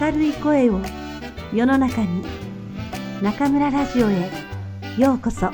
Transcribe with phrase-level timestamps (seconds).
[0.00, 0.80] 明るい声を
[1.52, 2.22] 世の中に
[3.22, 4.30] 中村ラジオへ
[4.98, 5.50] ようこそ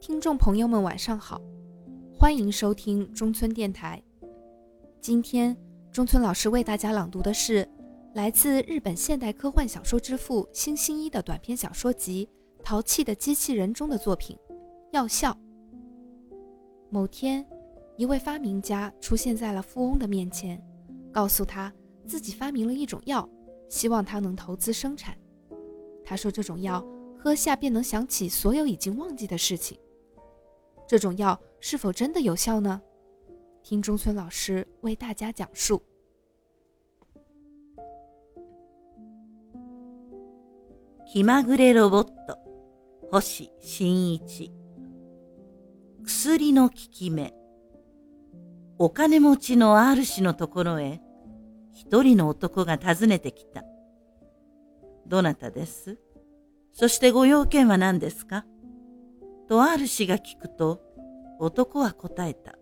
[0.00, 1.40] 听众朋友们，晚上好，
[2.18, 4.02] 欢迎收听中村电台。
[5.00, 5.56] 今天
[5.92, 7.66] 中村老师为大家朗读的是
[8.14, 12.26] 来自日本现代科幻小说之父星星一的短篇小说集《
[12.64, 14.36] 淘气的机器人》中的作品《
[14.92, 15.32] 药效》。
[16.88, 17.46] 某天，
[17.96, 20.60] 一位发明家出现在了富翁的面前，
[21.12, 21.72] 告诉他
[22.06, 23.28] 自己发明了一种药，
[23.68, 25.16] 希望他能投资生产。
[26.04, 26.84] 他说这种药
[27.18, 29.78] 喝下便能想起所有已经忘记的事情。
[30.86, 32.80] 这种药是否真的有效呢？
[33.62, 35.82] 听中村老师为大家讲述。
[41.12, 42.38] 気まぐれロボット、
[43.11, 44.51] 星新一。
[46.03, 47.33] 薬の効き目。
[48.79, 51.01] お金持ちの R 氏のところへ、
[51.71, 53.63] 一人の男が訪ねてきた。
[55.05, 55.99] どなたです？
[56.73, 58.43] そしてご用件は何ですか？
[59.47, 60.81] と R 氏が聞くと、
[61.39, 62.55] 男は答えた。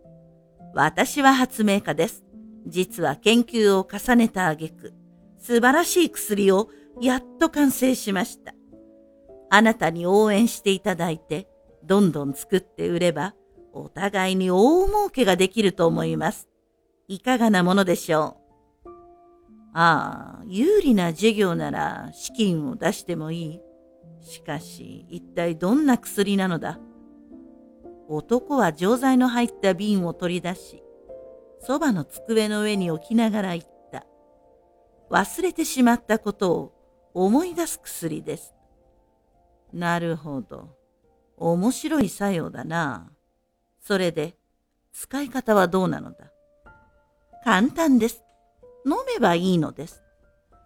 [0.74, 2.24] 私は発明家です。
[2.68, 4.94] 実は研究を重ねた挙句、
[5.40, 6.70] 素晴らしい薬を
[7.02, 8.54] やっと完成しました。
[9.56, 11.48] あなたに応援していただいて、
[11.84, 13.36] どんどん作って売れば、
[13.72, 16.48] お互いに大儲けができると思います。
[17.08, 18.38] いかがなものでしょ
[18.84, 18.90] う？
[19.76, 23.62] ああ、有利な事業なら資金を出してもいい。
[24.22, 26.80] しかし、一体どんな薬なのだ？
[28.10, 30.82] 男は錠剤の入った瓶を取り出し、
[31.60, 34.08] そばの机の上に置きながら言った。
[35.12, 36.74] 忘れてしまったことを
[37.14, 38.56] 思い出す薬です。
[39.74, 40.78] なるほど。
[41.38, 43.12] 面白い作用だな。
[43.80, 44.38] それで、
[44.94, 46.32] 使い方はどうなのだ？
[47.44, 48.24] 簡単です。
[48.86, 50.04] 飲めばいいのです。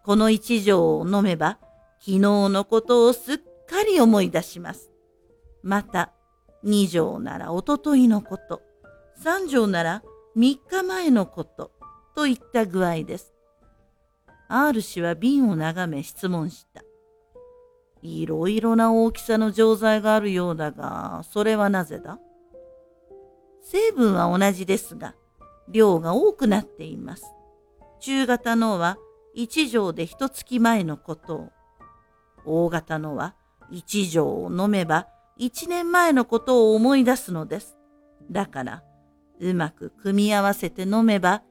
[0.03, 1.57] この一錠を飲めば、
[1.99, 4.91] 昨日のことをすっかり思い出します。
[5.63, 6.11] また、
[6.65, 8.61] 2畳ならおとといのこと、
[9.23, 10.03] 3畳なら
[10.35, 11.71] 3日前のこと、
[12.15, 13.33] といった具合です。
[14.49, 16.83] R 氏は瓶を眺め質問した。
[18.01, 22.19] いろいろな大きさの錠剤があるようだが、それはなぜだ？
[23.61, 25.15] 成分は同じですが、
[25.67, 27.25] 量が多くなっています。
[27.99, 28.97] 中型のは
[29.35, 31.49] 1錠で一月前のことを、
[32.45, 33.35] 大型のは
[33.71, 37.77] 1錠を飲めば一年前のことを思い出すのです。
[38.31, 38.83] だから、
[39.39, 41.43] うまく組み合わせて飲めば、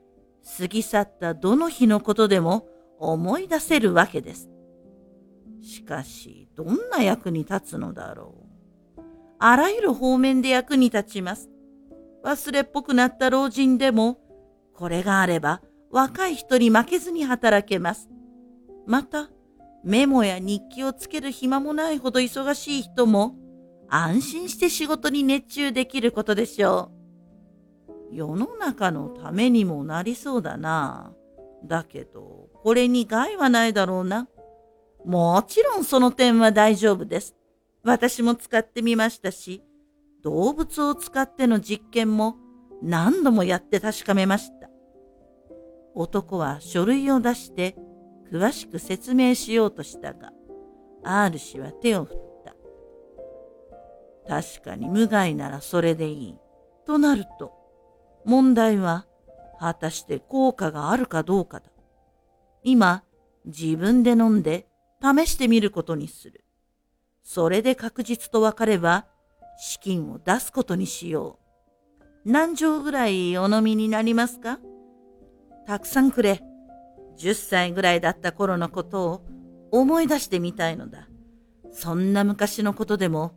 [0.59, 2.67] 過ぎ去ったどの日のことでも
[2.99, 4.49] 思い出せるわけです。
[5.66, 8.47] しかし、どんな役に立つのだろ
[8.97, 9.03] う。
[9.41, 11.50] あらゆる方面で役に立ちます。
[12.25, 14.21] 忘れっぽくなった老人でも、
[14.75, 15.60] これがあれば
[15.91, 18.09] 若い人に負けずに働けます。
[18.87, 19.28] また、
[19.82, 23.34] メモや日記をつける暇もないほど忙しい人も、
[23.88, 26.93] 安心して仕事に熱中できることでしょ
[28.12, 28.15] う。
[28.15, 31.12] 世の中のためにもなりそうだな。
[31.65, 34.28] だけど、これに害はないだろうな。
[35.06, 37.37] もちろんその点は大丈夫です。
[37.84, 39.62] 私も使ってみましたし、
[40.25, 42.37] 動物を使っての実験も
[42.83, 44.69] 何度もやって確かめました。
[45.95, 47.77] 男は書類を出して
[48.33, 50.33] 詳しく説明しようとしたが、
[51.05, 52.56] R 氏は手を振った。
[54.28, 56.39] 確かに無害ならそれでいい。
[56.84, 57.53] となると、
[58.25, 59.06] 問題は
[59.61, 61.66] 果たして効果があるかどうかだ。
[62.65, 63.05] 今、
[63.45, 64.66] 自分で飲んで
[65.03, 66.45] 試してみることにする。
[67.23, 69.07] それで確実と分かれば、
[69.59, 71.39] 資金を出すことにしよ
[72.25, 72.31] う。
[72.31, 74.59] 何錠ぐらいお飲みになりますか？
[75.67, 76.43] たくさんくれ。
[77.19, 79.25] 10歳ぐらいだった頃のことを
[79.71, 81.09] 思い出してみたいのだ。
[81.72, 83.34] そんな昔のことでも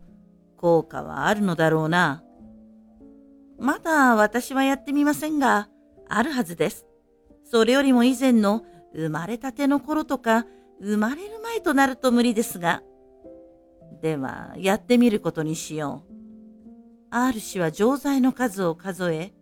[0.58, 2.24] 効果はあるのだろうな。
[3.58, 5.70] まだ私はやってみませんが、
[6.08, 6.86] あるはずです。
[7.44, 8.64] それよりも以前の
[8.94, 10.46] 生まれたての頃とか、
[10.82, 12.82] 生まれる前となると無理ですが。
[14.02, 16.14] では、やってみることにしよう。
[17.12, 19.34] R 氏は錠剤の数を数え、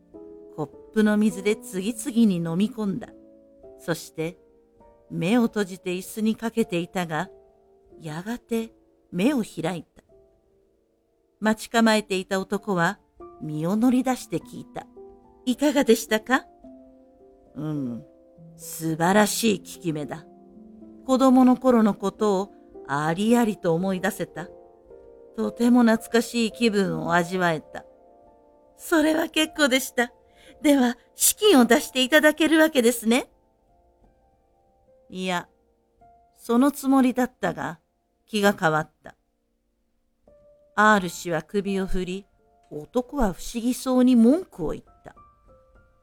[0.55, 3.09] コップの水で次々に飲み込んだ。
[3.79, 4.39] そして、
[5.11, 7.29] 目を閉じて椅子にかけていたが、
[8.01, 8.73] やがて
[9.11, 10.03] 目を開いた。
[11.39, 12.99] 待ち構えていた男は
[13.41, 14.87] 身を乗り出して聞いた。
[15.45, 16.45] いかがでしたか？
[17.55, 18.03] うん、
[18.55, 20.25] 素晴らしい効き目だ。
[21.07, 22.51] 子供の頃のことを
[22.85, 24.49] ありありと思い出せた。
[25.37, 27.85] とても懐かしい気分を味わえた。
[28.75, 30.11] それは結構でした。
[30.61, 33.29] では、資金を出していただけるわけですね。
[35.09, 35.47] いや、
[36.37, 37.79] そのつもりだったが、
[38.25, 39.15] 気が変わった。
[40.75, 42.25] R 氏は首を振り、
[42.69, 45.15] 男は不思議そうに文句を言った。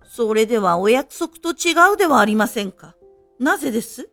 [0.03, 2.97] それではお約束と違うではありませんか。
[3.39, 4.09] なぜです？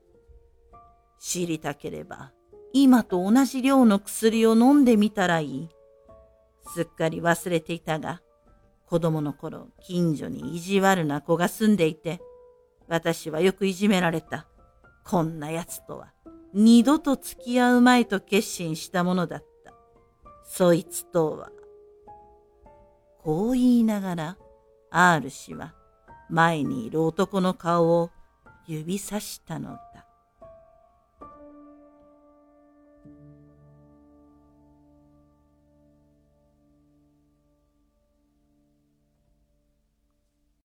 [1.21, 2.31] 知りたければ、
[2.73, 5.69] 今と同じ量の薬を飲んでみたらいい。
[6.73, 8.21] すっかり忘れていたが、
[8.88, 12.21] 子供の頃、近所に意地悪な子が住んでいて、
[12.88, 14.47] 私はよくいじめられた。
[15.06, 16.12] こんな奴とは、
[16.56, 19.73] 二度と付き合うまいと決心したものだった。
[20.44, 21.51] そいつとは。
[23.19, 24.38] こう言いながら、
[24.89, 25.75] R 氏は、
[26.31, 28.09] 前にいる男の顔を
[28.65, 29.90] 指さしたのだ。